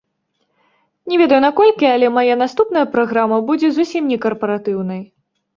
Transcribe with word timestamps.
Не 1.11 1.19
ведаю, 1.21 1.41
наколькі, 1.47 1.89
але 1.97 2.09
мая 2.17 2.35
наступная 2.43 2.85
праграма 2.97 3.37
будзе 3.53 3.67
зусім 3.79 4.03
не 4.15 4.21
карпаратыўнай. 4.25 5.01